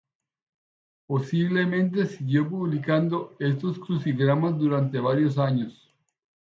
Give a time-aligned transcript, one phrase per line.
[1.05, 5.93] Posiblemente siguió publicando estos crucigramas durante varios años.